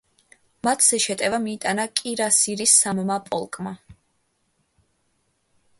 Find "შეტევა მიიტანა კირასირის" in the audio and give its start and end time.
1.03-2.75